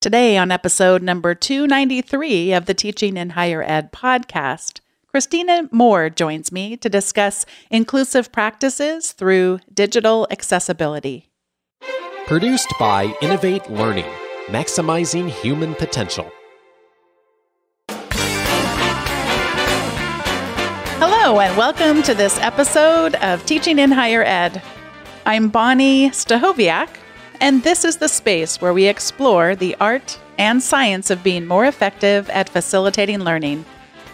[0.00, 6.50] Today, on episode number 293 of the Teaching in Higher Ed podcast, Christina Moore joins
[6.50, 11.28] me to discuss inclusive practices through digital accessibility.
[12.24, 14.10] Produced by Innovate Learning,
[14.46, 16.32] maximizing human potential.
[20.96, 24.62] Hello, and welcome to this episode of Teaching in Higher Ed.
[25.26, 26.88] I'm Bonni Stachowiak
[27.40, 31.64] and this is the space where we explore the art and science of being more
[31.64, 33.64] effective at facilitating learning.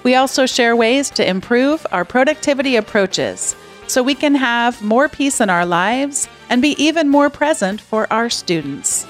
[0.05, 3.57] We also share ways to improve our productivity approaches
[3.89, 8.13] so we can have more peace in our lives and be even more present for
[8.13, 9.07] our students.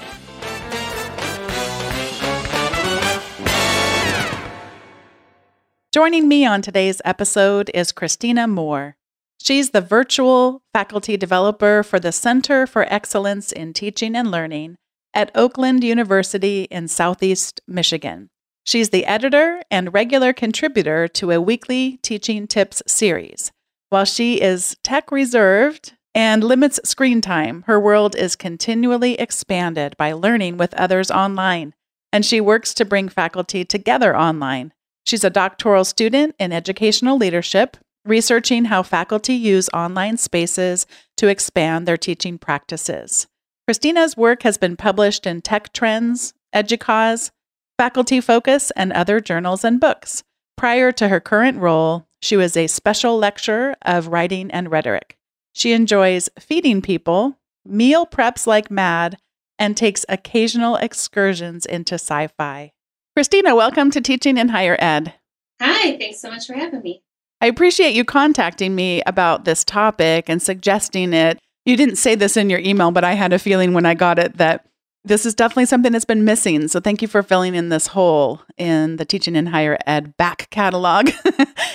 [5.93, 8.96] Joining me on today's episode is Christina Moore.
[9.39, 14.75] She's the virtual faculty developer for the Center for Excellence in Teaching and Learning
[15.13, 18.29] at Oakland University in Southeast Michigan.
[18.65, 23.51] She's the editor and regular contributor to a weekly teaching tips series.
[23.89, 30.11] While she is tech reserved and limits screen time, her world is continually expanded by
[30.11, 31.73] learning with others online,
[32.11, 34.73] and she works to bring faculty together online.
[35.05, 41.87] She's a doctoral student in educational leadership researching how faculty use online spaces to expand
[41.87, 43.27] their teaching practices.
[43.67, 47.31] Christina's work has been published in Tech Trends, EDUCAUSE,
[47.77, 50.23] Faculty Focus, and other journals and books.
[50.55, 55.17] Prior to her current role, she was a special lecturer of writing and rhetoric.
[55.53, 59.17] She enjoys feeding people, meal preps like mad,
[59.59, 62.71] and takes occasional excursions into sci fi.
[63.15, 65.13] Christina, welcome to Teaching in Higher Ed.
[65.59, 67.03] Hi, thanks so much for having me.
[67.41, 71.39] I appreciate you contacting me about this topic and suggesting it.
[71.65, 74.19] You didn't say this in your email, but I had a feeling when I got
[74.19, 74.65] it that
[75.03, 76.67] this is definitely something that's been missing.
[76.67, 80.49] So thank you for filling in this hole in the teaching in higher ed back
[80.49, 81.09] catalog.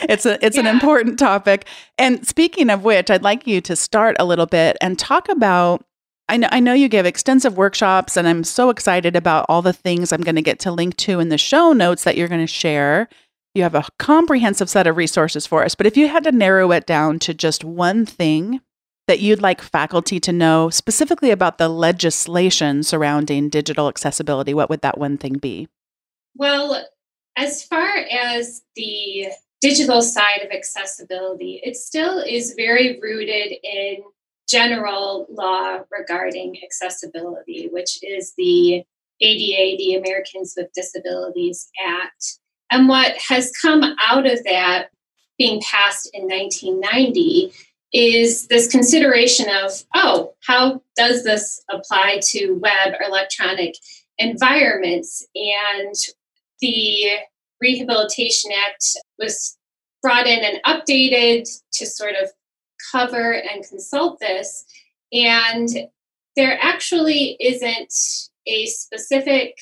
[0.03, 0.63] it's a it's yeah.
[0.63, 1.67] an important topic.
[1.99, 5.85] And speaking of which, I'd like you to start a little bit and talk about
[6.29, 9.73] I know, I know you give extensive workshops, and I'm so excited about all the
[9.73, 12.41] things I'm going to get to link to in the show notes that you're going
[12.41, 13.09] to share.
[13.55, 15.75] You have a comprehensive set of resources for us.
[15.75, 18.61] But if you had to narrow it down to just one thing
[19.09, 24.81] that you'd like faculty to know specifically about the legislation surrounding digital accessibility, what would
[24.81, 25.69] that one thing be?
[26.35, 26.87] Well,
[27.37, 29.29] as far as the
[29.61, 33.99] digital side of accessibility, it still is very rooted in
[34.49, 38.85] general law regarding accessibility, which is the
[39.21, 42.39] ADA, the Americans with Disabilities Act.
[42.73, 44.89] And what has come out of that
[45.37, 47.53] being passed in 1990
[47.93, 53.75] is this consideration of, oh, how does this apply to web or electronic
[54.17, 55.27] environments?
[55.35, 55.95] And
[56.63, 57.19] the
[57.61, 59.59] Rehabilitation Act was
[60.01, 62.31] brought in and updated to sort of
[62.91, 64.65] cover and consult this.
[65.13, 65.69] And
[66.37, 67.93] there actually isn't
[68.47, 69.59] a specific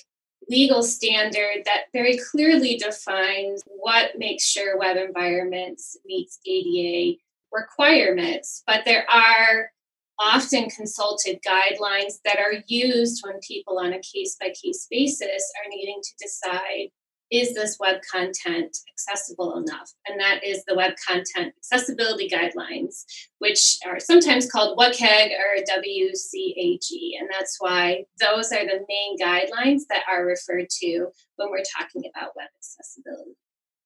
[0.50, 7.18] legal standard that very clearly defines what makes sure web environments meets ADA
[7.52, 8.62] requirements.
[8.66, 9.70] But there are
[10.18, 15.70] often consulted guidelines that are used when people on a case by case basis are
[15.70, 16.88] needing to decide
[17.30, 19.92] is this web content accessible enough?
[20.06, 23.04] And that is the Web Content Accessibility Guidelines,
[23.38, 26.90] which are sometimes called WCAG or WCAG.
[27.20, 32.02] And that's why those are the main guidelines that are referred to when we're talking
[32.14, 33.36] about web accessibility.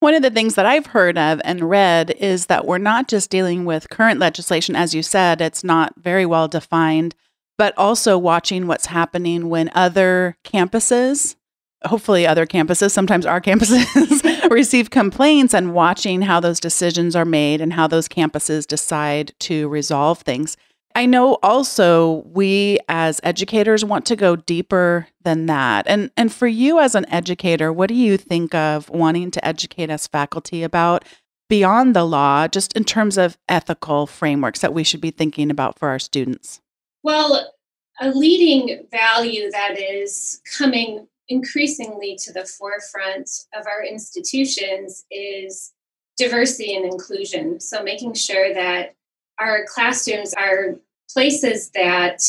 [0.01, 3.31] One of the things that I've heard of and read is that we're not just
[3.31, 7.15] dealing with current legislation, as you said, it's not very well defined,
[7.57, 11.37] but also watching what's happening when other campuses
[11.85, 17.61] hopefully other campuses, sometimes our campuses, receive complaints and watching how those decisions are made
[17.61, 20.57] and how those campuses decide to resolve things.
[20.97, 25.87] I know also we as educators want to go deeper than that.
[25.89, 29.91] And and for you as an educator, what do you think of wanting to educate
[29.91, 31.05] us faculty about
[31.49, 35.79] beyond the law just in terms of ethical frameworks that we should be thinking about
[35.79, 36.61] for our students?
[37.03, 37.53] Well,
[38.01, 45.73] a leading value that is coming increasingly to the forefront of our institutions is
[46.17, 47.61] diversity and inclusion.
[47.61, 48.95] So, making sure that
[49.41, 50.77] our classrooms are
[51.11, 52.23] places that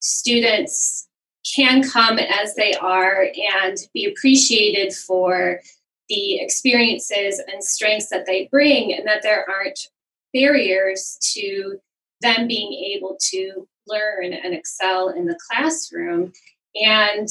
[0.00, 1.08] students
[1.54, 3.28] can come as they are
[3.60, 5.60] and be appreciated for
[6.08, 9.88] the experiences and strengths that they bring, and that there aren't
[10.32, 11.78] barriers to
[12.20, 16.32] them being able to learn and excel in the classroom.
[16.74, 17.28] And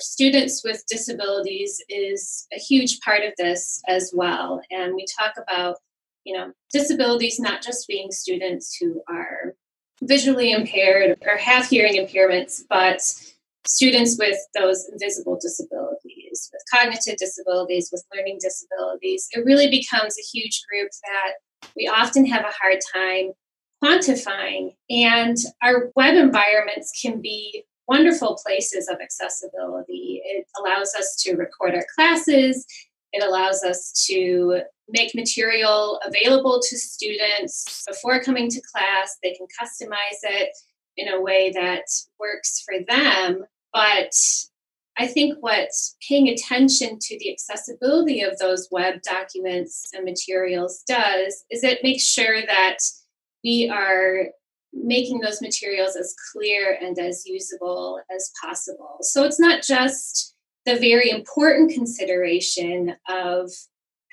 [0.00, 4.60] students with disabilities is a huge part of this as well.
[4.70, 5.76] And we talk about,
[6.24, 9.54] you know, disabilities not just being students who are
[10.02, 13.00] visually impaired or have hearing impairments, but
[13.66, 19.28] students with those invisible disabilities, with cognitive disabilities, with learning disabilities.
[19.32, 23.32] It really becomes a huge group that we often have a hard time
[23.82, 24.74] quantifying.
[24.88, 30.20] And our web environments can be wonderful places of accessibility.
[30.24, 32.66] It allows us to record our classes,
[33.12, 39.16] it allows us to make material available to students before coming to class.
[39.22, 40.50] They can customize it
[40.96, 41.84] in a way that
[42.18, 43.44] works for them.
[43.72, 44.14] But
[44.98, 45.68] I think what
[46.06, 52.04] paying attention to the accessibility of those web documents and materials does is it makes
[52.04, 52.78] sure that
[53.44, 54.28] we are
[54.82, 58.98] making those materials as clear and as usable as possible.
[59.00, 60.34] So it's not just
[60.64, 63.50] the very important consideration of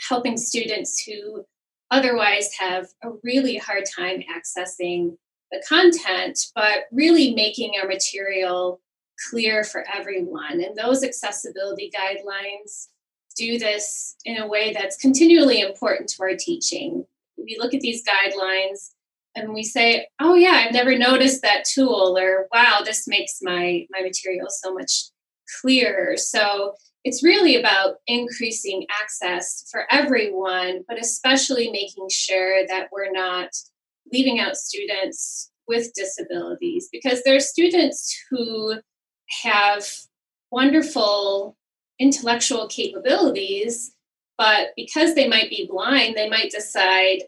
[0.08, 1.46] helping students who
[1.92, 5.18] otherwise have a really hard time accessing
[5.52, 8.82] the content, but really making our material
[9.30, 10.64] clear for everyone.
[10.64, 12.88] And those accessibility guidelines
[13.36, 17.06] do this in a way that's continually important to our teaching.
[17.38, 18.92] We look at these guidelines
[19.36, 23.86] and we say, "Oh yeah, I've never noticed that tool," or "Wow, this makes my
[23.92, 25.06] my material so much
[25.62, 33.12] clearer." So it's really about increasing access for everyone, but especially making sure that we're
[33.12, 33.50] not
[34.12, 38.76] leaving out students with disabilities because there are students who
[39.44, 39.88] have
[40.52, 41.58] wonderful
[42.00, 43.96] intellectual capabilities,
[44.38, 47.24] but because they might be blind, they might decide,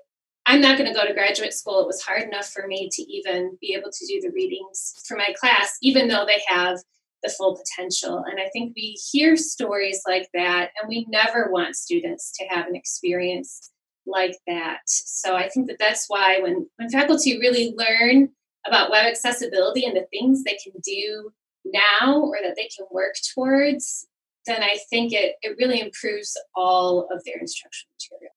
[0.48, 1.82] I'm not going to go to graduate school.
[1.82, 5.18] It was hard enough for me to even be able to do the readings for
[5.18, 6.80] my class, even though they have
[7.24, 8.24] the full potential.
[8.30, 12.68] And I think we hear stories like that, and we never want students to have
[12.68, 13.72] an experience
[14.06, 14.82] like that.
[14.86, 18.30] So I think that that's why when, when faculty really learn
[18.68, 21.32] about web accessibility and the things they can do
[21.66, 24.06] now or that they can work towards,
[24.46, 28.35] then I think it, it really improves all of their instructional material.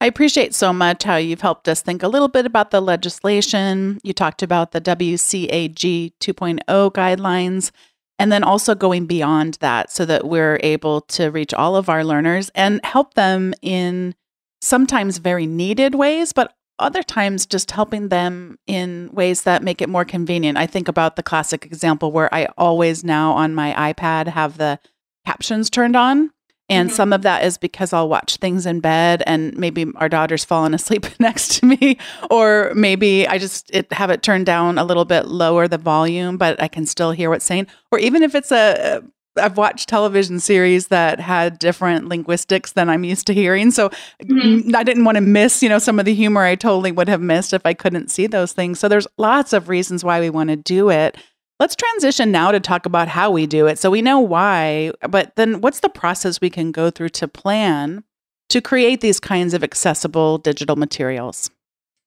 [0.00, 3.98] I appreciate so much how you've helped us think a little bit about the legislation.
[4.02, 7.70] You talked about the WCAG 2.0 guidelines,
[8.18, 12.04] and then also going beyond that so that we're able to reach all of our
[12.04, 14.14] learners and help them in
[14.60, 19.88] sometimes very needed ways, but other times just helping them in ways that make it
[19.88, 20.58] more convenient.
[20.58, 24.78] I think about the classic example where I always now on my iPad have the
[25.24, 26.30] captions turned on.
[26.68, 26.96] And mm-hmm.
[26.96, 30.74] some of that is because I'll watch things in bed and maybe our daughter's fallen
[30.74, 31.98] asleep next to me.
[32.30, 36.36] Or maybe I just it, have it turned down a little bit lower the volume,
[36.36, 37.68] but I can still hear what's saying.
[37.92, 39.02] Or even if it's a,
[39.36, 43.70] I've watched television series that had different linguistics than I'm used to hearing.
[43.70, 43.90] So
[44.22, 44.74] mm-hmm.
[44.74, 47.20] I didn't want to miss, you know, some of the humor I totally would have
[47.20, 48.80] missed if I couldn't see those things.
[48.80, 51.16] So there's lots of reasons why we want to do it.
[51.58, 53.78] Let's transition now to talk about how we do it.
[53.78, 58.04] So we know why, but then what's the process we can go through to plan
[58.50, 61.50] to create these kinds of accessible digital materials?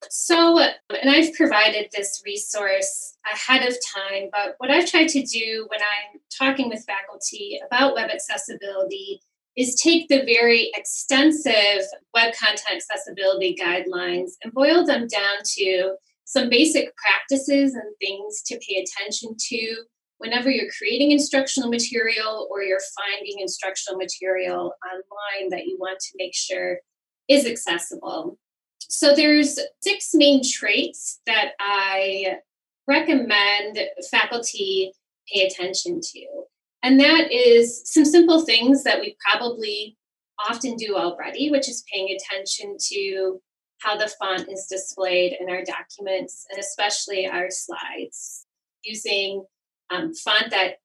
[0.10, 5.66] So, and I've provided this resource ahead of time, but what I've tried to do
[5.69, 9.19] when I'm talking with faculty about web accessibility
[9.57, 11.83] is take the very extensive
[12.14, 15.95] web content accessibility guidelines and boil them down to
[16.30, 19.76] some basic practices and things to pay attention to
[20.19, 26.14] whenever you're creating instructional material or you're finding instructional material online that you want to
[26.18, 26.78] make sure
[27.28, 28.38] is accessible.
[28.78, 32.38] So there's six main traits that I
[32.88, 33.80] recommend
[34.12, 34.94] faculty
[35.33, 36.26] pay attention to.
[36.83, 39.98] And that is some simple things that we probably
[40.48, 43.42] often do already, which is paying attention to
[43.81, 48.45] how the font is displayed in our documents and especially our slides.
[48.83, 49.45] Using
[49.90, 50.76] um, font that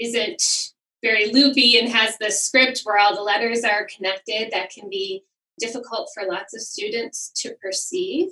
[0.00, 4.88] isn't very loopy and has the script where all the letters are connected, that can
[4.88, 5.24] be
[5.58, 8.28] difficult for lots of students to perceive.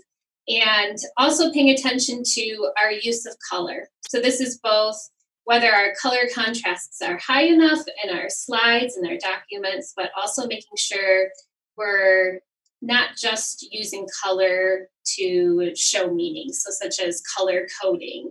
[0.49, 3.89] And also paying attention to our use of color.
[4.09, 4.97] So, this is both
[5.45, 10.49] whether our color contrasts are high enough in our slides and our documents, but also
[10.49, 11.29] making sure
[11.77, 12.41] we're
[12.83, 18.31] not just using color to show meaning, so such as color coding.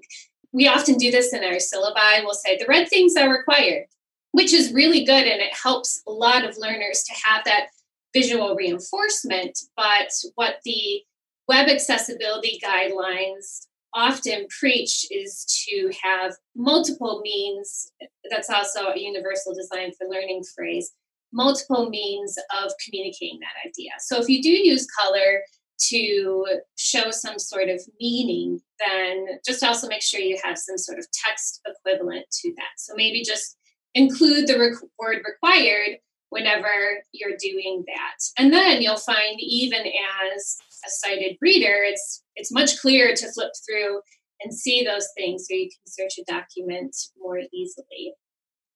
[0.52, 2.24] We often do this in our syllabi.
[2.24, 3.86] We'll say the red things are required,
[4.32, 7.68] which is really good and it helps a lot of learners to have that
[8.14, 11.02] visual reinforcement, but what the
[11.48, 17.92] web accessibility guidelines often preach is to have multiple means.
[18.30, 20.92] That's also a universal design for learning phrase
[21.34, 23.92] multiple means of communicating that idea.
[24.00, 25.42] So if you do use color
[25.90, 26.46] to
[26.78, 31.08] show some sort of meaning, then just also make sure you have some sort of
[31.12, 32.74] text equivalent to that.
[32.78, 33.58] So maybe just
[33.96, 35.98] include the rec- word required
[36.30, 36.70] whenever
[37.12, 38.18] you're doing that.
[38.38, 43.52] And then you'll find even as a sighted reader, it's it's much clearer to flip
[43.68, 44.02] through
[44.42, 48.14] and see those things so you can search a document more easily.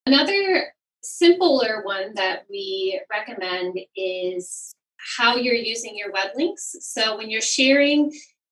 [0.06, 0.74] Another
[1.18, 4.74] simpler one that we recommend is
[5.18, 6.76] how you're using your web links.
[6.82, 8.12] So when you're sharing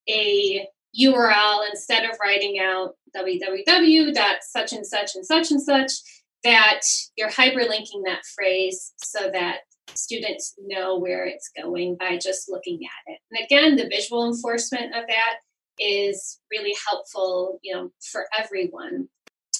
[0.10, 0.67] a
[1.00, 4.38] URL, instead of writing out www.
[4.41, 5.91] such and such and such and such,
[6.43, 6.82] that
[7.15, 9.60] you're hyperlinking that phrase so that
[9.96, 13.20] students know where it's going by just looking at it.
[13.32, 15.36] And again, the visual enforcement of that
[15.79, 19.08] is really helpful, you know, for everyone.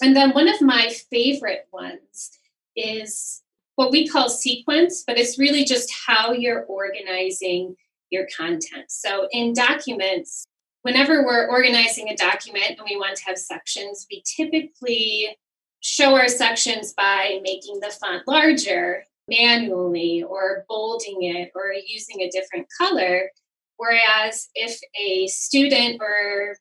[0.02, 2.32] And then one of my favorite ones
[2.76, 3.42] is
[3.76, 7.76] what we call sequence, but it's really just how you're organizing
[8.12, 8.86] your content.
[8.90, 10.46] So in documents,
[10.84, 15.36] whenever we're organizing a document and we want to have sections, we typically
[15.80, 22.30] show our sections by making the font larger manually or bolding it or using a
[22.30, 23.30] different color.
[23.78, 26.56] Whereas if a student or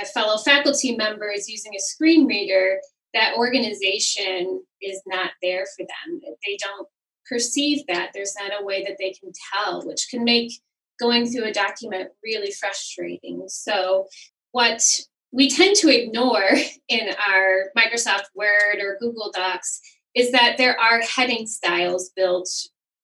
[0.00, 2.78] a fellow faculty member is using a screen reader,
[3.14, 6.20] that organization is not there for them.
[6.44, 6.88] They don't
[7.28, 8.10] perceive that.
[8.14, 10.52] There's not a way that they can tell, which can make
[10.98, 13.44] going through a document really frustrating.
[13.48, 14.06] So,
[14.52, 14.82] what
[15.30, 16.48] we tend to ignore
[16.88, 19.80] in our Microsoft Word or Google Docs
[20.14, 22.48] is that there are heading styles built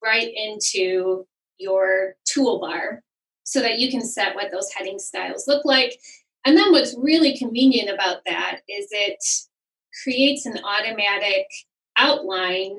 [0.03, 1.27] right into
[1.59, 2.99] your toolbar
[3.45, 5.99] so that you can set what those heading styles look like.
[6.45, 9.23] And then what's really convenient about that is it
[10.03, 11.47] creates an automatic
[11.97, 12.79] outline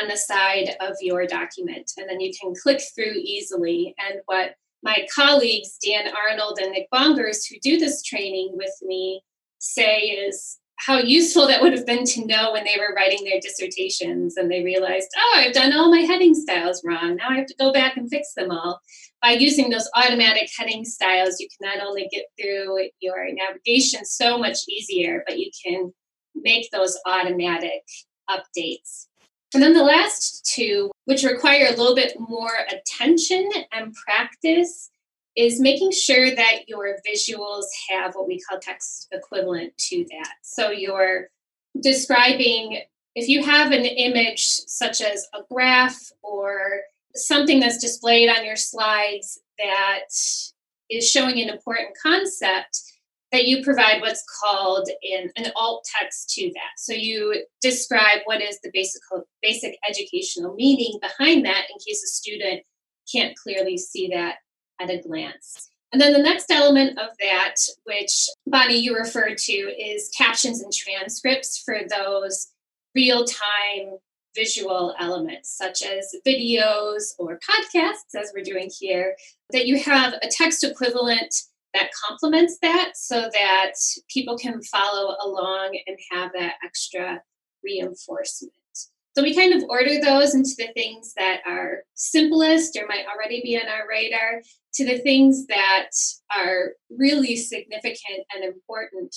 [0.00, 1.90] on the side of your document.
[1.96, 3.94] And then you can click through easily.
[3.98, 9.22] And what my colleagues, Dan Arnold and Nick Bongers, who do this training with me,
[9.58, 13.40] say is how useful that would have been to know when they were writing their
[13.40, 17.16] dissertations and they realized, oh, I've done all my heading styles wrong.
[17.16, 18.80] Now I have to go back and fix them all.
[19.20, 24.38] By using those automatic heading styles, you can not only get through your navigation so
[24.38, 25.92] much easier, but you can
[26.42, 27.84] make those automatic
[28.30, 29.06] updates.
[29.54, 34.90] And then the last two, which require a little bit more attention and practice,
[35.36, 40.34] is making sure that your visuals have what we call text equivalent to that.
[40.42, 41.28] So you're
[41.80, 42.80] describing,
[43.14, 46.80] if you have an image such as a graph or
[47.14, 50.08] something that's displayed on your slides that
[50.90, 52.82] is showing an important concept,
[53.32, 56.78] that you provide what's called in, an alt text to that.
[56.78, 59.02] So you describe what is the basic
[59.42, 62.62] basic educational meaning behind that in case a student
[63.10, 64.36] can't clearly see that
[64.80, 65.70] at a glance.
[65.92, 67.54] And then the next element of that,
[67.84, 72.48] which Bonni you referred to, is captions and transcripts for those
[72.94, 73.98] real time
[74.36, 79.16] visual elements, such as videos or podcasts, as we're doing here,
[79.50, 81.34] that you have a text equivalent
[81.74, 83.72] that complements that so that
[84.08, 87.20] people can follow along and have that extra
[87.62, 88.52] reinforcement.
[89.16, 93.42] So we kind of order those into the things that are simplest or might already
[93.42, 94.42] be on our radar
[94.74, 95.90] to the things that
[96.30, 99.14] are really significant and important,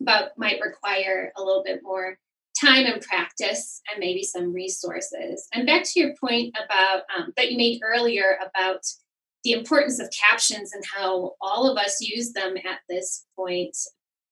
[0.00, 2.18] but might require a little bit more
[2.60, 5.46] time and practice and maybe some resources.
[5.52, 8.80] And back to your point about um, that you made earlier about
[9.44, 13.76] the importance of captions and how all of us use them at this point.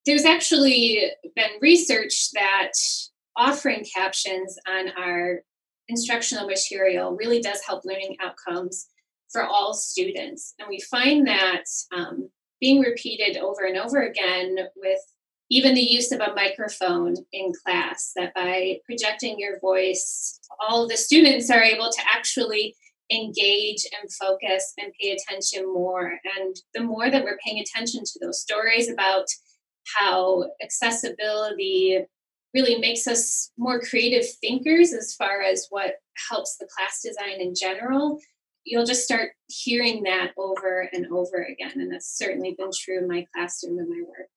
[0.05, 2.71] There's actually been research that
[3.37, 5.41] offering captions on our
[5.87, 8.87] instructional material really does help learning outcomes
[9.31, 10.53] for all students.
[10.59, 11.63] And we find that
[11.95, 12.29] um,
[12.59, 14.99] being repeated over and over again with
[15.49, 20.97] even the use of a microphone in class, that by projecting your voice, all the
[20.97, 22.75] students are able to actually
[23.11, 26.19] engage and focus and pay attention more.
[26.37, 29.25] And the more that we're paying attention to those stories about
[29.97, 32.05] how accessibility
[32.53, 35.95] really makes us more creative thinkers as far as what
[36.29, 38.19] helps the class design in general,
[38.63, 41.73] you'll just start hearing that over and over again.
[41.75, 44.29] And that's certainly been true in my classroom and my work.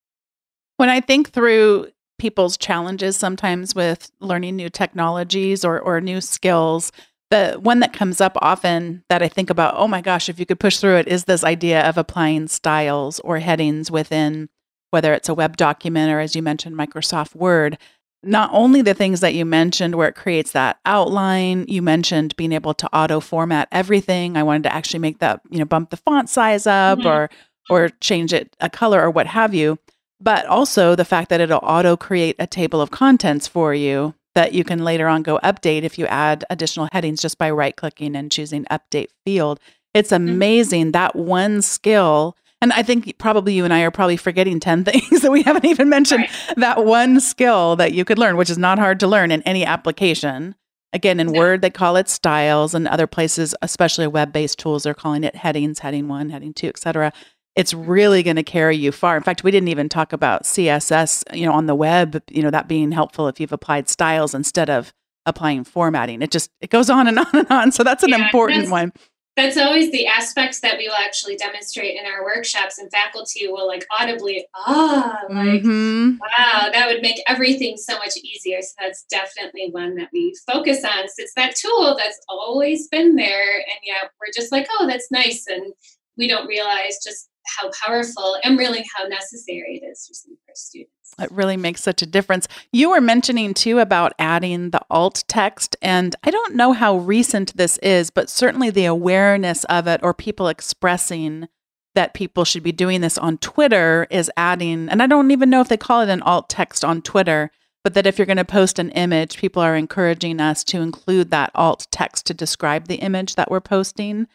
[0.79, 6.93] When I think through people's challenges sometimes with learning new technologies or, or new skills,
[7.31, 10.47] the one that comes up often that I think about, oh my gosh, if you
[10.47, 14.49] could push through it, is this idea of applying styles or headings within
[14.91, 17.77] whether it's a web document or, as you mentioned, Microsoft Word.
[18.23, 22.53] Not only the things that you mentioned where it creates that outline, you mentioned being
[22.53, 24.37] able to auto format everything.
[24.37, 27.09] I wanted to actually make that, you know, bump the font size up mm-hmm.
[27.09, 27.31] or
[27.69, 29.79] or change it a color or what have you.
[30.21, 34.53] But also the fact that it'll auto create a table of contents for you that
[34.53, 38.15] you can later on go update if you add additional headings just by right clicking
[38.15, 39.59] and choosing update field.
[39.95, 40.29] It's mm-hmm.
[40.29, 40.91] amazing mm-hmm.
[40.93, 42.37] that one skill.
[42.61, 45.65] And I think probably you and I are probably forgetting 10 things that we haven't
[45.65, 46.27] even mentioned.
[46.49, 46.57] Right.
[46.59, 49.65] That one skill that you could learn, which is not hard to learn in any
[49.65, 50.55] application.
[50.93, 54.95] Again, in Word, they call it styles, and other places, especially web based tools, they're
[54.95, 57.13] calling it headings, heading one, heading two, etc
[57.57, 59.17] it's really going to carry you far.
[59.17, 62.51] In fact, we didn't even talk about CSS, you know, on the web, you know,
[62.51, 64.93] that being helpful if you've applied styles instead of
[65.25, 66.23] applying formatting.
[66.23, 67.73] It just it goes on and on and on.
[67.73, 68.93] So that's an yeah, important that's, one.
[69.37, 73.67] That's always the aspects that we will actually demonstrate in our workshops and faculty will
[73.67, 76.13] like audibly, ah, oh, like mm-hmm.
[76.13, 78.63] wow, that would make everything so much easier.
[78.63, 81.09] So that's definitely one that we focus on.
[81.09, 85.11] So it's that tool that's always been there and yet we're just like, oh, that's
[85.11, 85.75] nice and
[86.17, 90.39] we don't realize just how powerful and really how necessary it is for some of
[90.49, 90.93] our students.
[91.19, 92.47] It really makes such a difference.
[92.73, 97.57] You were mentioning too about adding the alt text, and I don't know how recent
[97.57, 101.49] this is, but certainly the awareness of it or people expressing
[101.95, 105.63] that people should be doing this on Twitter is adding, and I don't even know
[105.63, 107.51] if they call it an alt text on Twitter,
[107.83, 111.31] but that if you're going to post an image, people are encouraging us to include
[111.31, 114.27] that alt text to describe the image that we're posting.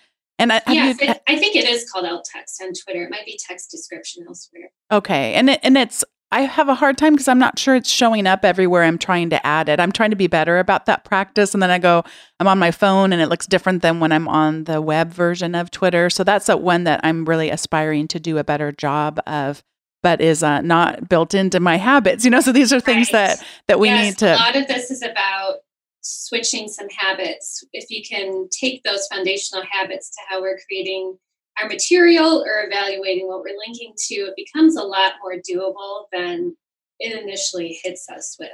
[0.42, 3.04] And I, yes, you, I think it is called alt text on Twitter.
[3.04, 4.72] It might be text description elsewhere.
[4.92, 7.90] Okay, and it, and it's I have a hard time because I'm not sure it's
[7.90, 9.82] showing up everywhere I'm trying to add it.
[9.82, 11.54] I'm trying to be better about that practice.
[11.54, 12.04] And then I go,
[12.40, 15.56] I'm on my phone and it looks different than when I'm on the web version
[15.56, 16.10] of Twitter.
[16.10, 19.62] So that's a one that I'm really aspiring to do a better job of,
[20.02, 22.24] but is uh, not built into my habits.
[22.24, 23.38] You know, so these are things right.
[23.38, 24.34] that that we yes, need to.
[24.34, 25.60] A lot of this is about
[26.02, 31.18] switching some habits, if you can take those foundational habits to how we're creating
[31.62, 36.56] our material or evaluating what we're linking to, it becomes a lot more doable than
[37.00, 38.50] it initially hits us with.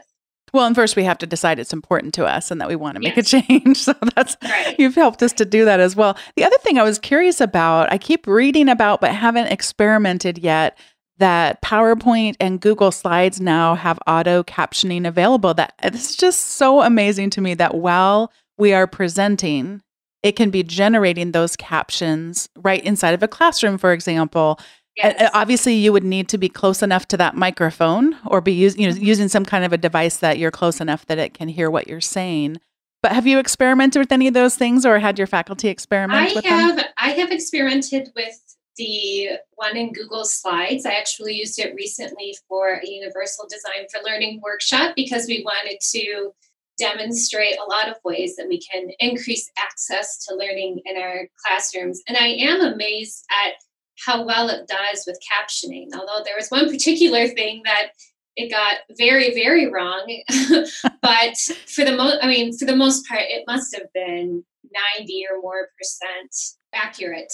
[0.53, 2.95] Well, and first we have to decide it's important to us and that we want
[2.95, 3.77] to make a change.
[3.87, 4.75] So that's right.
[4.79, 6.17] you've helped us to do that as well.
[6.35, 10.77] The other thing I was curious about, I keep reading about but haven't experimented yet
[11.19, 15.53] that PowerPoint and Google Slides now have auto captioning available.
[15.53, 19.81] That it's just so amazing to me that while we are presenting,
[20.23, 24.59] it can be generating those captions right inside of a classroom, for example.
[24.95, 25.29] Yes.
[25.35, 28.87] obviously, you would need to be close enough to that microphone or be using you
[28.87, 29.03] know, mm-hmm.
[29.03, 31.87] using some kind of a device that you're close enough that it can hear what
[31.87, 32.57] you're saying.
[33.03, 36.35] But have you experimented with any of those things, or had your faculty experiment?
[36.35, 36.77] I have.
[36.77, 36.85] Them?
[36.97, 38.46] I have experimented with
[38.77, 40.85] the one in Google Slides.
[40.85, 45.79] I actually used it recently for a Universal Design for Learning workshop because we wanted
[45.91, 46.31] to
[46.77, 52.01] demonstrate a lot of ways that we can increase access to learning in our classrooms.
[52.07, 53.53] And I am amazed at
[54.05, 57.89] how well it does with captioning, although there was one particular thing that
[58.37, 60.05] it got very very wrong
[61.01, 64.43] but for the most i mean for the most part it must have been
[64.99, 66.35] 90 or more percent
[66.73, 67.33] accurate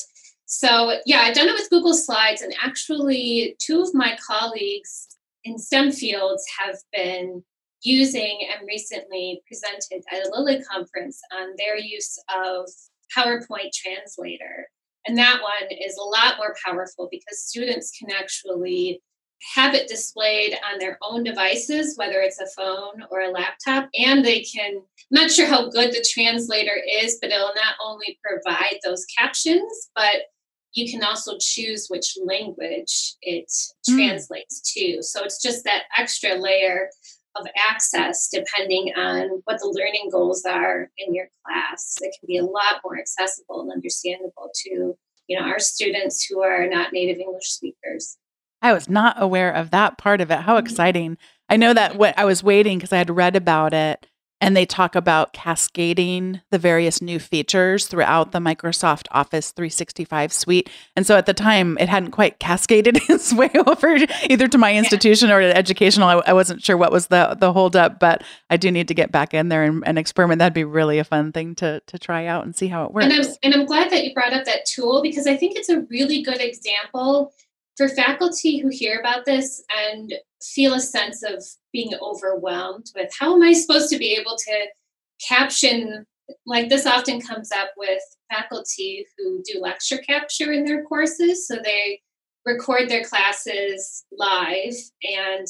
[0.55, 5.07] so, yeah, I've done it with Google Slides, and actually, two of my colleagues
[5.43, 7.43] in STEM fields have been
[7.81, 12.69] using and recently presented at a Lilly conference on their use of
[13.17, 14.69] PowerPoint Translator.
[15.07, 19.01] And that one is a lot more powerful because students can actually
[19.55, 24.23] have it displayed on their own devices, whether it's a phone or a laptop, and
[24.23, 24.75] they can.
[24.75, 29.89] I'm not sure how good the translator is, but it'll not only provide those captions,
[29.95, 30.21] but
[30.73, 33.49] you can also choose which language it
[33.89, 33.95] mm.
[33.95, 35.01] translates to.
[35.01, 36.89] So it's just that extra layer
[37.35, 41.95] of access depending on what the learning goals are in your class.
[42.01, 44.95] It can be a lot more accessible and understandable to
[45.27, 48.17] you know our students who are not native English speakers.
[48.61, 50.39] I was not aware of that part of it.
[50.39, 50.65] How mm-hmm.
[50.65, 51.17] exciting.
[51.49, 54.07] I know that what I was waiting because I had read about it
[54.43, 60.69] and they talk about cascading the various new features throughout the Microsoft Office 365 suite.
[60.97, 63.97] And so at the time, it hadn't quite cascaded its way over
[64.29, 66.09] either to my institution or to educational.
[66.09, 69.13] I, I, wasn't sure what was the the holdup, but I do need to get
[69.13, 70.39] back in there and, and, experiment.
[70.39, 73.05] That'd be really a fun thing to to try out and see how it works.
[73.05, 75.69] And I'm, and I'm glad that you brought up that tool because I think it's
[75.69, 77.31] a really good example
[77.77, 83.35] for faculty who hear about this and feel a sense of being overwhelmed with how
[83.35, 84.65] am I supposed to be able to
[85.27, 86.05] caption
[86.45, 91.57] like this often comes up with faculty who do lecture capture in their courses so
[91.63, 92.01] they
[92.45, 95.47] record their classes live and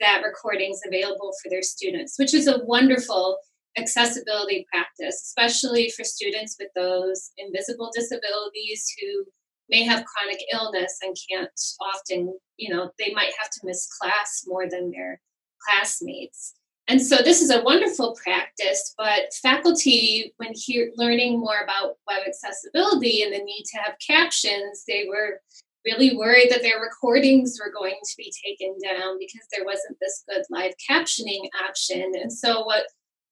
[0.00, 3.38] that recording is available for their students, which is a wonderful
[3.78, 9.24] accessibility practice, especially for students with those invisible disabilities who
[9.68, 14.44] may have chronic illness and can't often, you know, they might have to miss class
[14.46, 15.20] more than their
[15.66, 16.54] classmates.
[16.88, 22.26] And so this is a wonderful practice, but faculty, when hear, learning more about web
[22.26, 25.40] accessibility and the need to have captions, they were
[25.84, 30.24] really worried that their recordings were going to be taken down because there wasn't this
[30.28, 32.12] good live captioning option.
[32.20, 32.84] And so what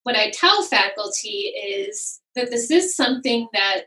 [0.05, 3.83] what I tell faculty is that this is something that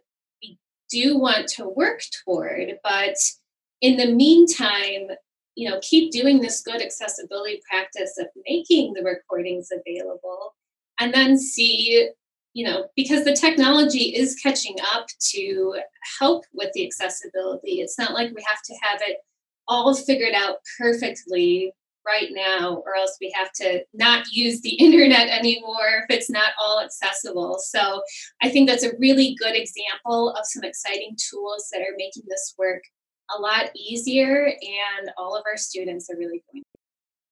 [0.93, 3.15] do want to work toward, but
[3.82, 5.08] in the meantime,
[5.56, 10.56] you know, keep doing this good accessibility practice of making the recordings available
[10.99, 12.10] and then see,
[12.53, 15.75] you know, because the technology is catching up to
[16.19, 17.82] help with the accessibility.
[17.82, 19.17] It's not like we have to have it
[19.67, 21.73] all figured out perfectly
[22.05, 26.51] right now, or else we have to not use the internet anymore if it's not
[26.61, 27.59] all accessible.
[27.59, 28.01] So
[28.41, 32.53] I think that's a really good example of some exciting tools that are making this
[32.57, 32.83] work
[33.35, 36.63] a lot easier, and all of our students are really going.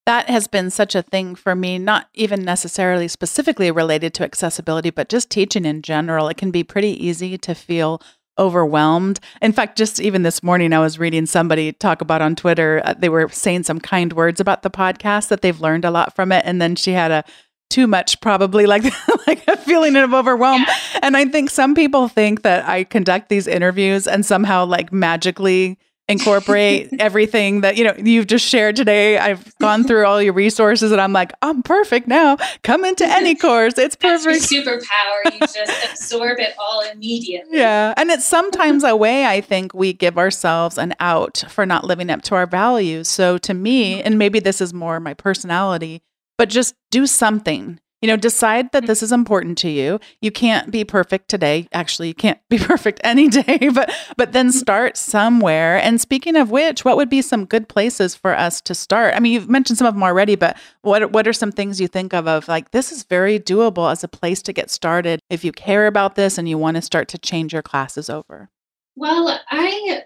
[0.07, 4.89] That has been such a thing for me, not even necessarily specifically related to accessibility,
[4.89, 6.27] but just teaching in general.
[6.27, 8.01] It can be pretty easy to feel
[8.41, 9.19] overwhelmed.
[9.41, 12.82] In fact, just even this morning, I was reading somebody talk about on Twitter.
[12.84, 16.15] Uh, they were saying some kind words about the podcast that they've learned a lot
[16.15, 17.23] from it, and then she had a
[17.69, 18.84] too much probably like
[19.27, 20.99] like a feeling of overwhelm yeah.
[21.04, 25.80] and i think some people think that i conduct these interviews and somehow like magically
[26.12, 29.17] incorporate everything that you know you've just shared today.
[29.17, 32.38] I've gone through all your resources and i'm like i'm perfect now.
[32.63, 33.78] Come into any course.
[33.78, 34.43] It's perfect.
[34.43, 35.34] superpower.
[35.34, 37.58] You just absorb it all immediately.
[37.58, 37.93] Yeah.
[37.97, 42.10] And it's sometimes a way i think we give ourselves an out for not living
[42.10, 43.08] up to our values.
[43.08, 44.08] So to me mm-hmm.
[44.08, 46.02] and maybe this is more my personality
[46.38, 48.87] but just do something you know decide that mm.
[48.87, 49.99] this is important to you.
[50.21, 51.67] You can't be perfect today.
[51.71, 54.53] Actually you can't be perfect any day but but then mm.
[54.53, 55.77] start somewhere.
[55.77, 59.13] And speaking of which what would be some good places for us to start?
[59.15, 61.87] I mean you've mentioned some of them already but what what are some things you
[61.87, 65.45] think of of like this is very doable as a place to get started if
[65.45, 68.49] you care about this and you want to start to change your classes over?
[68.95, 70.03] Well i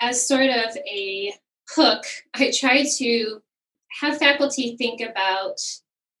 [0.00, 1.34] as sort of a
[1.70, 3.40] hook i try to
[4.00, 5.58] have faculty think about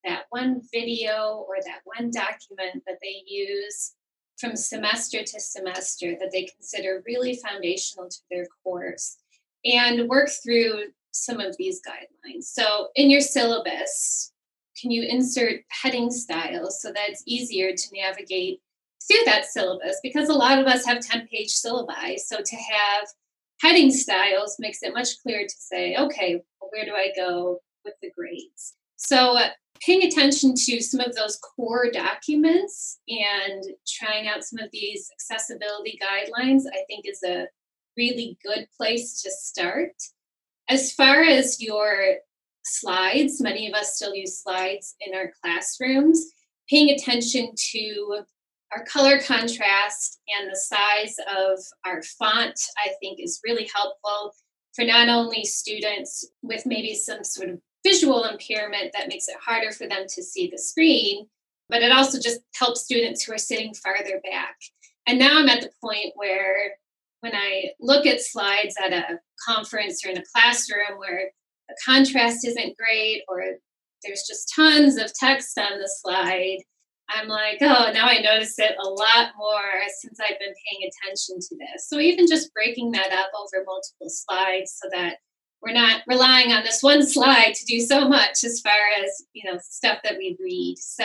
[0.04, 3.92] that one video or that one document that they use
[4.38, 9.16] from semester to semester that they consider really foundational to their course
[9.64, 12.44] and work through some of these guidelines.
[12.44, 14.32] So, in your syllabus,
[14.80, 18.60] can you insert heading styles so that it's easier to navigate
[19.06, 19.98] through that syllabus?
[20.02, 22.18] Because a lot of us have 10 page syllabi.
[22.18, 23.08] So, to have
[23.60, 28.10] heading styles makes it much clearer to say, okay, where do I go with the
[28.16, 28.74] grades?
[28.96, 29.38] So,
[29.80, 35.98] paying attention to some of those core documents and trying out some of these accessibility
[36.02, 37.46] guidelines, I think is a
[37.96, 39.92] really good place to start.
[40.68, 42.16] As far as your
[42.64, 46.24] slides, many of us still use slides in our classrooms.
[46.68, 48.22] Paying attention to
[48.72, 54.34] our color contrast and the size of our font, I think, is really helpful
[54.74, 59.72] for not only students with maybe some sort of visual impairment that makes it harder
[59.72, 61.26] for them to see the screen,
[61.68, 64.56] but it also just helps students who are sitting farther back.
[65.06, 66.72] And now I'm at the point where
[67.20, 71.30] when I look at slides at a conference or in a classroom where
[71.68, 73.42] the contrast isn't great or
[74.04, 76.58] there's just tons of text on the slide,
[77.10, 81.40] I'm like, oh, now I notice it a lot more since I've been paying attention
[81.40, 81.88] to this.
[81.88, 85.16] So even just breaking that up over multiple slides so that
[85.62, 89.50] we're not relying on this one slide to do so much as far as you
[89.50, 90.76] know stuff that we read.
[90.78, 91.04] So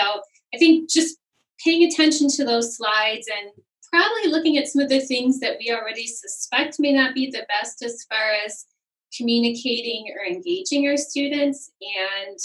[0.53, 1.17] i think just
[1.63, 3.51] paying attention to those slides and
[3.91, 7.45] probably looking at some of the things that we already suspect may not be the
[7.47, 8.65] best as far as
[9.15, 12.39] communicating or engaging our students and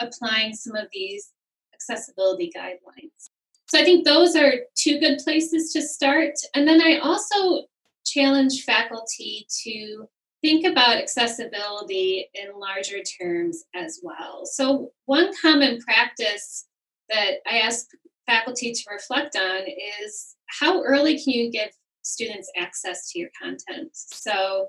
[0.00, 1.32] applying some of these
[1.74, 3.30] accessibility guidelines.
[3.68, 6.34] So i think those are two good places to start.
[6.54, 7.66] And then i also
[8.04, 10.08] challenge faculty to
[10.42, 14.44] think about accessibility in larger terms as well.
[14.44, 16.66] So, one common practice
[17.08, 17.86] that I ask
[18.26, 19.62] faculty to reflect on
[20.04, 21.70] is how early can you give
[22.02, 23.90] students access to your content?
[23.92, 24.66] So,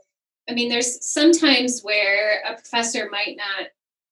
[0.50, 3.68] I mean, there's sometimes where a professor might not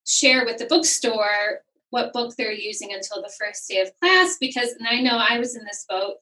[0.06, 4.74] share with the bookstore what book they're using until the first day of class because,
[4.80, 6.16] and I know I was in this boat,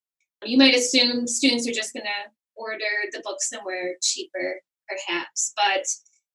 [0.43, 5.53] you might assume students are just going to order the book somewhere cheaper perhaps.
[5.55, 5.85] But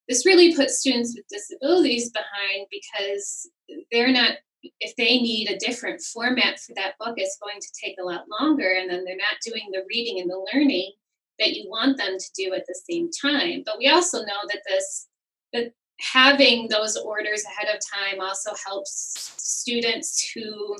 [0.08, 3.50] this really puts students with disabilities behind because
[3.90, 4.32] they're not
[4.80, 8.24] if they need a different format for that book it's going to take a lot
[8.40, 10.90] longer and then they're not doing the reading and the learning
[11.38, 14.62] that you want them to do at the same time but we also know that
[14.66, 15.08] this
[15.52, 20.76] that having those orders ahead of time also helps students who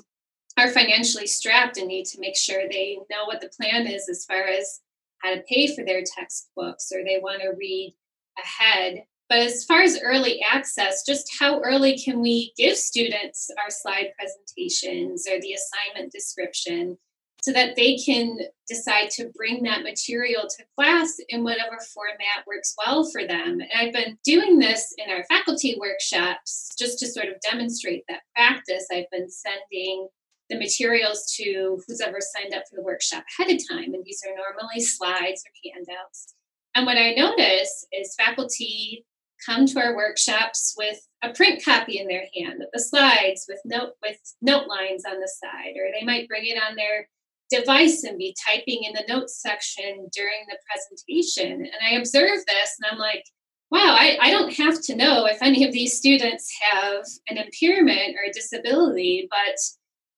[0.56, 4.24] are financially strapped and need to make sure they know what the plan is as
[4.24, 4.80] far as
[5.24, 7.96] how to pay for their textbooks or they want to read
[8.38, 13.70] ahead but as far as early access, just how early can we give students our
[13.70, 16.98] slide presentations or the assignment description
[17.42, 22.74] so that they can decide to bring that material to class in whatever format works
[22.84, 23.60] well for them?
[23.60, 28.22] And I've been doing this in our faculty workshops just to sort of demonstrate that
[28.34, 28.86] practice.
[28.92, 30.08] I've been sending
[30.50, 33.94] the materials to who's ever signed up for the workshop ahead of time.
[33.94, 36.34] And these are normally slides or handouts.
[36.74, 39.04] And what I notice is faculty
[39.44, 43.60] come to our workshops with a print copy in their hand of the slides with
[43.64, 47.08] note with note lines on the side, or they might bring it on their
[47.50, 51.52] device and be typing in the notes section during the presentation.
[51.52, 53.24] And I observe this and I'm like,
[53.70, 58.16] wow, I, I don't have to know if any of these students have an impairment
[58.16, 59.58] or a disability, but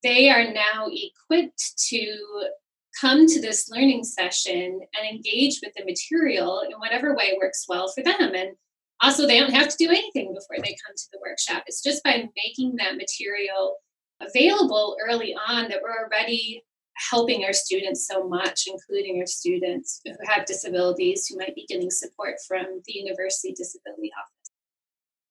[0.02, 2.16] they are now equipped to
[3.00, 7.88] come to this learning session and engage with the material in whatever way works well
[7.88, 8.34] for them.
[8.34, 8.56] And
[9.02, 11.64] also, they don't have to do anything before they come to the workshop.
[11.66, 13.76] It's just by making that material
[14.20, 16.62] available early on that we're already
[17.10, 21.90] helping our students so much, including our students who have disabilities who might be getting
[21.90, 24.35] support from the University Disability Office.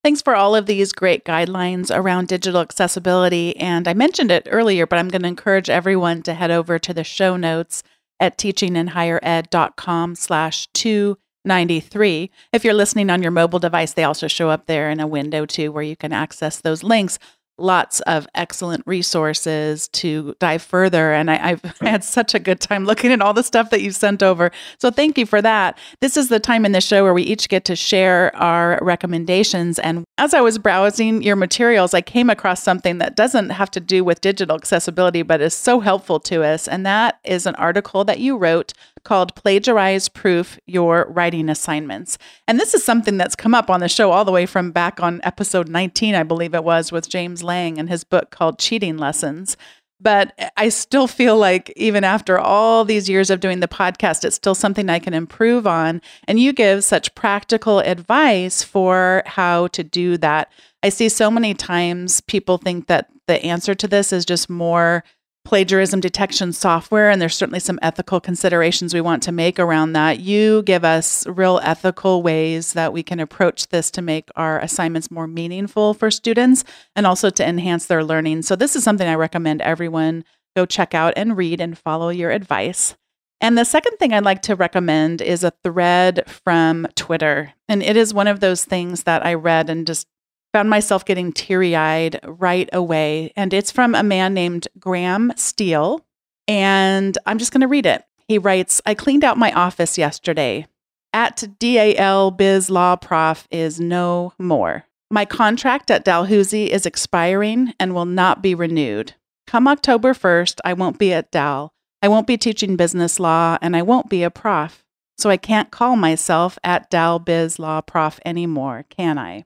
[0.06, 3.56] Thanks for all of these great guidelines around digital accessibility.
[3.56, 6.94] And I mentioned it earlier, but I'm going to encourage everyone to head over to
[6.94, 7.82] the show notes
[8.20, 12.30] at teachinginhighered.com slash two 93.
[12.52, 15.44] If you're listening on your mobile device, they also show up there in a window
[15.44, 17.18] too where you can access those links
[17.58, 21.12] lots of excellent resources to dive further.
[21.12, 23.90] And I, have had such a good time looking at all the stuff that you
[23.90, 24.50] sent over.
[24.78, 25.78] So thank you for that.
[26.00, 29.78] This is the time in the show where we each get to share our recommendations.
[29.78, 33.80] And as I was browsing your materials, I came across something that doesn't have to
[33.80, 36.68] do with digital accessibility, but is so helpful to us.
[36.68, 38.72] And that is an article that you wrote
[39.06, 42.18] called Plagiarize Proof Your Writing Assignments.
[42.48, 45.00] And this is something that's come up on the show all the way from back
[45.00, 48.98] on episode 19, I believe it was, with James Lang and his book called Cheating
[48.98, 49.56] Lessons.
[50.00, 54.36] But I still feel like, even after all these years of doing the podcast, it's
[54.36, 56.02] still something I can improve on.
[56.26, 60.50] And you give such practical advice for how to do that.
[60.82, 65.04] I see so many times people think that the answer to this is just more
[65.46, 70.18] plagiarism detection software, and there's certainly some ethical considerations we want to make around that.
[70.18, 75.08] You give us real ethical ways that we can approach this to make our assignments
[75.08, 76.64] more meaningful for students
[76.96, 78.42] and also to enhance their learning.
[78.42, 80.24] So, this is something I recommend everyone
[80.56, 82.96] go check out and read and follow your advice.
[83.40, 87.52] And the second thing I'd like to recommend is a thread from Twitter.
[87.68, 90.08] And it is one of those things that I read and just
[90.56, 93.30] found myself getting teary eyed right away.
[93.36, 96.00] And it's from a man named Graham Steele.
[96.48, 98.04] And I'm just going to read it.
[98.26, 100.66] He writes I cleaned out my office yesterday.
[101.12, 104.84] At DAL Biz Law Prof is no more.
[105.10, 109.12] My contract at Dalhousie is expiring and will not be renewed.
[109.46, 111.74] Come October 1st, I won't be at Dal.
[112.00, 114.82] I won't be teaching business law and I won't be a prof.
[115.18, 119.44] So I can't call myself at Dal Biz Law Prof anymore, can I?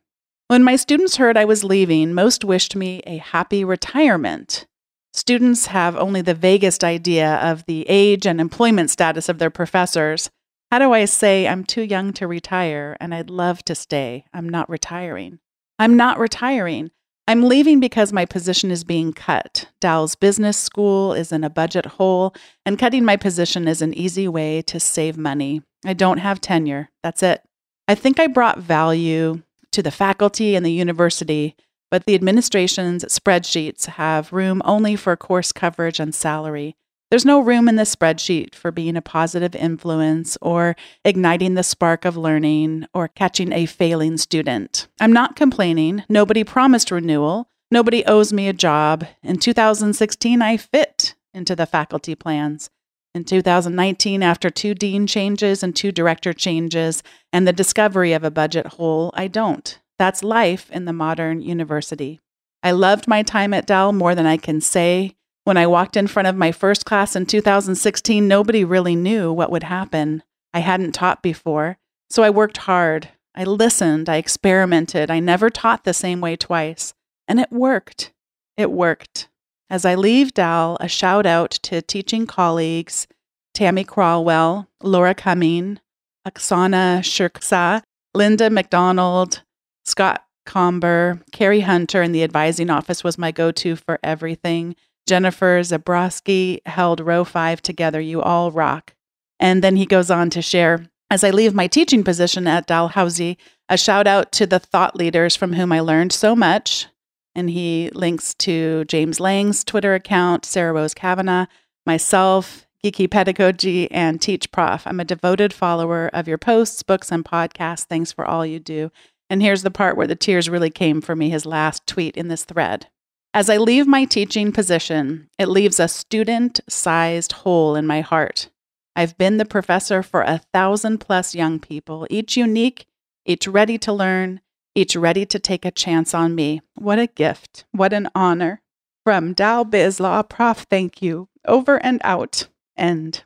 [0.51, 4.67] When my students heard I was leaving, most wished me a happy retirement.
[5.13, 10.29] Students have only the vaguest idea of the age and employment status of their professors.
[10.73, 14.25] How do I say I'm too young to retire and I'd love to stay?
[14.35, 15.39] I'm not retiring.
[15.79, 16.91] I'm not retiring.
[17.29, 19.69] I'm leaving because my position is being cut.
[19.81, 22.35] Dal's business school is in a budget hole,
[22.67, 25.63] and cutting my position is an easy way to save money.
[25.85, 26.91] I don't have tenure.
[27.05, 27.41] That's it.
[27.87, 31.57] I think I brought value to the faculty and the university,
[31.91, 36.77] but the administration's spreadsheets have room only for course coverage and salary.
[37.11, 42.05] There's no room in the spreadsheet for being a positive influence or igniting the spark
[42.05, 44.87] of learning or catching a failing student.
[45.01, 46.05] I'm not complaining.
[46.09, 47.49] Nobody promised renewal.
[47.69, 49.07] Nobody owes me a job.
[49.25, 52.71] In 2016, I fit into the faculty plans.
[53.13, 58.31] In 2019, after two dean changes and two director changes and the discovery of a
[58.31, 59.81] budget hole, I don't.
[59.99, 62.21] That's life in the modern university.
[62.63, 65.17] I loved my time at Dal more than I can say.
[65.43, 69.51] When I walked in front of my first class in 2016, nobody really knew what
[69.51, 70.23] would happen.
[70.55, 73.09] I hadn't taught before, so I worked hard.
[73.35, 76.95] I listened, I experimented, I never taught the same way twice.
[77.27, 78.13] And it worked.
[78.57, 79.30] It worked.
[79.71, 83.07] As I leave Dal, a shout out to teaching colleagues
[83.55, 85.79] Tammy Crawwell, Laura Cumming,
[86.27, 89.43] Oksana Shirksa, Linda McDonald,
[89.85, 94.75] Scott Comber, Carrie Hunter in the advising office was my go to for everything.
[95.07, 98.01] Jennifer Zabrowski held row five together.
[98.01, 98.95] You all rock.
[99.39, 103.37] And then he goes on to share as I leave my teaching position at Dalhousie,
[103.69, 106.87] a shout out to the thought leaders from whom I learned so much.
[107.35, 111.47] And he links to James Lang's Twitter account, Sarah Rose Cavanagh,
[111.87, 114.87] myself, Geeky Pedagogy, and Teach Prof.
[114.87, 117.85] I'm a devoted follower of your posts, books, and podcasts.
[117.85, 118.91] Thanks for all you do.
[119.29, 122.29] And here's the part where the tears really came for me his last tweet in
[122.29, 122.89] this thread.
[123.33, 128.49] As I leave my teaching position, it leaves a student sized hole in my heart.
[128.97, 132.87] I've been the professor for a thousand plus young people, each unique,
[133.25, 134.41] each ready to learn,
[134.75, 136.61] each ready to take a chance on me.
[136.75, 137.65] What a gift.
[137.73, 138.63] What an honor.
[139.05, 141.29] From Dal Bizlaw, Prof, thank you.
[141.47, 142.49] Over and out.
[142.77, 143.25] End.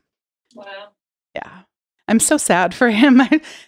[0.53, 0.89] Wow.
[1.35, 1.61] Yeah.
[2.07, 3.21] I'm so sad for him.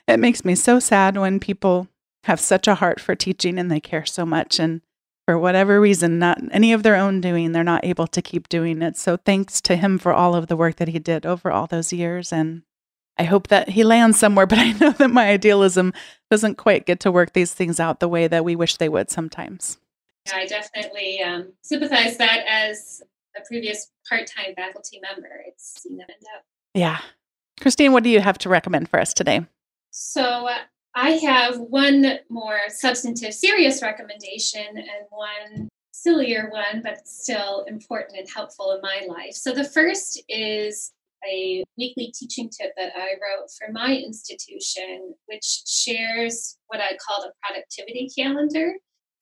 [0.07, 1.87] it makes me so sad when people
[2.23, 4.59] have such a heart for teaching and they care so much.
[4.59, 4.81] And
[5.25, 8.81] for whatever reason, not any of their own doing, they're not able to keep doing
[8.81, 8.97] it.
[8.97, 11.91] So thanks to him for all of the work that he did over all those
[11.91, 12.31] years.
[12.31, 12.63] And
[13.19, 15.93] I hope that he lands somewhere, but I know that my idealism
[16.29, 19.09] doesn't quite get to work these things out the way that we wish they would
[19.09, 19.77] sometimes.
[20.27, 23.01] Yeah, I definitely um, sympathize that as
[23.37, 25.29] a previous part-time faculty member.
[25.47, 26.43] It's seen them end up.
[26.73, 26.99] Yeah.
[27.59, 29.45] Christine, what do you have to recommend for us today?
[29.91, 30.57] So uh,
[30.95, 38.29] I have one more substantive, serious recommendation and one sillier one, but still important and
[38.29, 39.33] helpful in my life.
[39.33, 40.91] So the first is
[41.29, 47.23] a weekly teaching tip that I wrote for my institution, which shares what I call
[47.23, 48.73] the productivity calendar.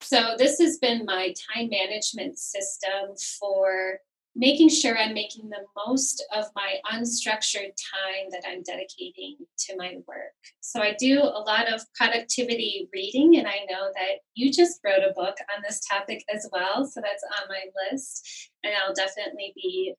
[0.02, 4.00] So, this has been my time management system for
[4.36, 9.94] making sure I'm making the most of my unstructured time that I'm dedicating to my
[10.06, 10.34] work.
[10.60, 15.02] So I do a lot of productivity reading, and I know that you just wrote
[15.02, 16.84] a book on this topic as well.
[16.84, 19.94] So that's on my list, and I'll definitely be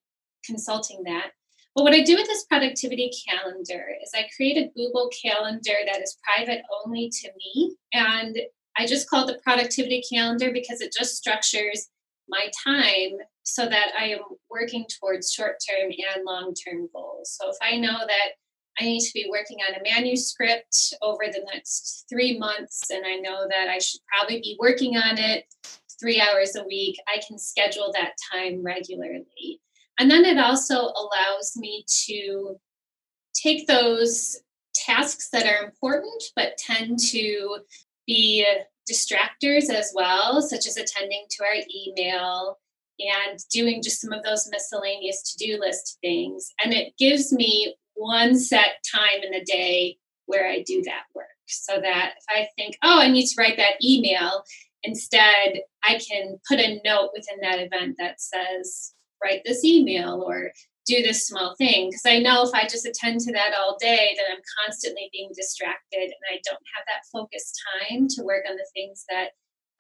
[0.46, 1.32] consulting that.
[1.78, 6.02] But what I do with this productivity calendar is I create a Google calendar that
[6.02, 7.76] is private only to me.
[7.94, 8.36] And
[8.76, 11.88] I just call it the productivity calendar because it just structures
[12.28, 17.38] my time so that I am working towards short term and long term goals.
[17.40, 18.30] So if I know that
[18.80, 23.18] I need to be working on a manuscript over the next three months, and I
[23.18, 25.46] know that I should probably be working on it
[26.00, 29.62] three hours a week, I can schedule that time regularly.
[30.00, 32.58] And then it also allows me to
[33.34, 34.38] take those
[34.76, 37.60] tasks that are important but tend to
[38.06, 38.46] be
[38.90, 42.58] distractors as well, such as attending to our email
[43.00, 46.52] and doing just some of those miscellaneous to do list things.
[46.64, 51.28] And it gives me one set time in the day where I do that work
[51.48, 54.44] so that if I think, oh, I need to write that email,
[54.84, 60.52] instead I can put a note within that event that says, write this email or
[60.88, 64.16] do this small thing because I know if I just attend to that all day,
[64.16, 68.56] then I'm constantly being distracted and I don't have that focused time to work on
[68.56, 69.32] the things that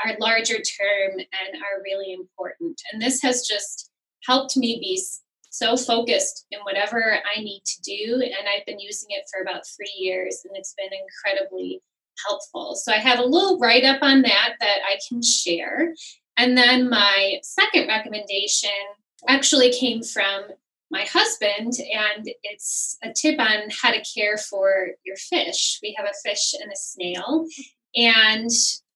[0.05, 2.79] are larger term and are really important.
[2.91, 3.89] And this has just
[4.25, 5.01] helped me be
[5.49, 8.21] so focused in whatever I need to do.
[8.21, 11.81] And I've been using it for about three years and it's been incredibly
[12.27, 12.75] helpful.
[12.75, 15.93] So I have a little write up on that that I can share.
[16.37, 18.69] And then my second recommendation
[19.27, 20.43] actually came from
[20.89, 25.79] my husband, and it's a tip on how to care for your fish.
[25.81, 27.45] We have a fish and a snail,
[27.95, 28.49] and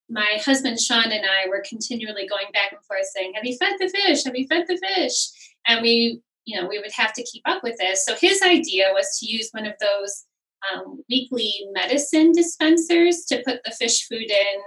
[0.09, 3.75] my husband Sean and I were continually going back and forth saying, "Have you fed
[3.79, 4.23] the fish?
[4.23, 5.27] Have you fed the fish?"
[5.67, 8.05] And we, you know, we would have to keep up with this.
[8.05, 10.25] So his idea was to use one of those
[10.71, 14.61] um, weekly medicine dispensers to put the fish food in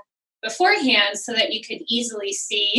[0.44, 2.72] beforehand so that you could easily see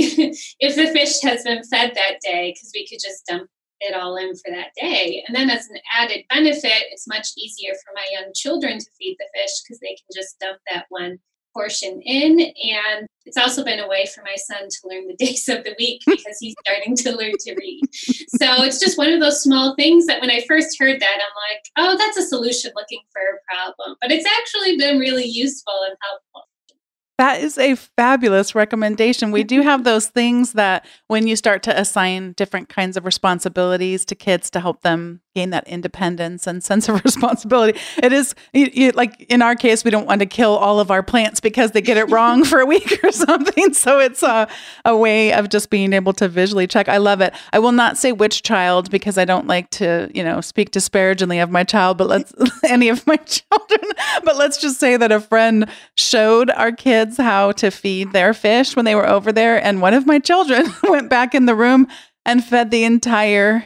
[0.59, 3.49] if the fish has been fed that day because we could just dump
[3.81, 5.23] it all in for that day.
[5.27, 9.17] And then as an added benefit, it's much easier for my young children to feed
[9.19, 11.19] the fish because they can just dump that one
[11.53, 12.39] portion in.
[12.39, 15.75] And it's also been a way for my son to learn the days of the
[15.79, 17.81] week because he's starting to learn to read.
[17.93, 21.35] So it's just one of those small things that when I first heard that, I'm
[21.49, 23.97] like, oh, that's a solution looking for a problem.
[24.01, 26.49] But it's actually been really useful and helpful.
[27.17, 29.31] That is a fabulous recommendation.
[29.31, 34.03] We do have those things that when you start to assign different kinds of responsibilities
[34.05, 37.77] to kids to help them gain that independence and sense of responsibility.
[38.01, 40.89] It is you, you, like in our case, we don't want to kill all of
[40.89, 43.73] our plants because they get it wrong for a week or something.
[43.73, 44.47] So it's a,
[44.85, 46.89] a way of just being able to visually check.
[46.89, 47.33] I love it.
[47.51, 51.39] I will not say which child because I don't like to, you know, speak disparagingly
[51.39, 52.33] of my child, but let's
[52.63, 53.91] any of my children.
[54.23, 58.75] But let's just say that a friend showed our kids how to feed their fish
[58.75, 61.87] when they were over there, and one of my children went back in the room
[62.25, 63.65] and fed the entire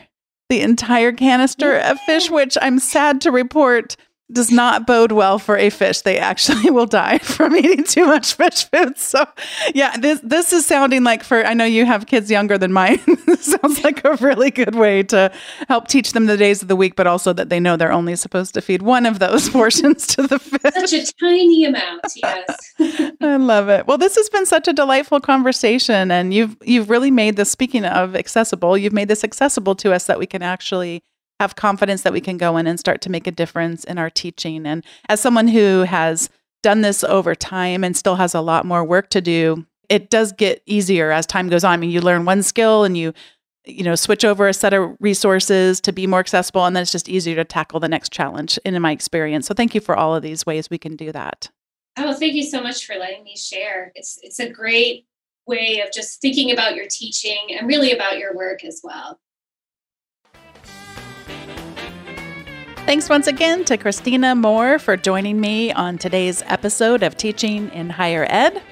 [0.50, 3.96] the entire canister of fish, which I'm sad to report
[4.32, 6.02] does not bode well for a fish.
[6.02, 8.98] They actually will die from eating too much fish food.
[9.10, 9.26] So,
[9.74, 13.00] yeah, this this is sounding like for I know you have kids younger than mine.
[13.26, 15.32] this sounds like a really good way to
[15.68, 18.16] help teach them the days of the week, but also that they know they're only
[18.16, 20.74] supposed to feed one of those portions to the fish.
[20.74, 22.74] Such a tiny amount, yes.
[23.22, 23.88] I love it.
[23.88, 27.50] Well, this has been such a delightful conversation, and you've you've really made this.
[27.50, 31.04] Speaking of accessible, you've made this accessible to us that we can actually
[31.40, 34.10] have confidence that we can go in and start to make a difference in our
[34.10, 34.66] teaching.
[34.66, 36.30] And as someone who has
[36.62, 40.32] done this over time and still has a lot more work to do, it does
[40.34, 41.74] get easier as time goes on.
[41.74, 43.14] I mean, you learn one skill and you
[43.66, 46.92] you know switch over a set of resources to be more accessible and then it's
[46.92, 50.16] just easier to tackle the next challenge in my experience so thank you for all
[50.16, 51.50] of these ways we can do that
[51.98, 55.06] oh thank you so much for letting me share it's it's a great
[55.46, 59.20] way of just thinking about your teaching and really about your work as well
[62.90, 67.92] Thanks once again to Christina Moore for joining me on today's episode of Teaching in
[67.92, 68.64] Higher Ed.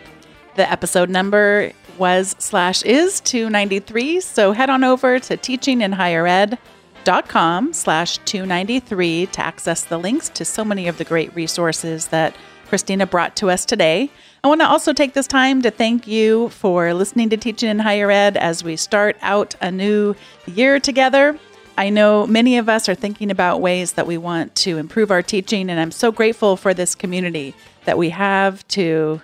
[0.56, 9.28] The episode number was slash is 293, so head on over to teachinginhighered.com slash 293
[9.28, 13.52] to access the links to so many of the great resources that Christina brought to
[13.52, 14.10] us today.
[14.44, 17.78] I want to also take this time to thank you for listening to Teaching in
[17.78, 20.16] Higher Ed as we start out a new
[20.48, 21.38] year together.
[21.78, 25.22] I know many of us are thinking about ways that we want to improve our
[25.22, 27.54] teaching, and I'm so grateful for this community
[27.86, 29.22] that we have to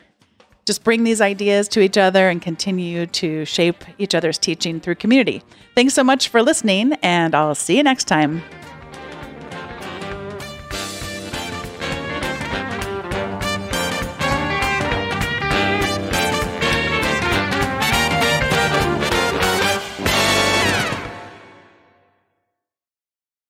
[0.66, 4.95] just bring these ideas to each other and continue to shape each other's teaching through
[4.95, 5.41] community.
[5.74, 8.43] Thanks so much for listening, and I'll see you next time.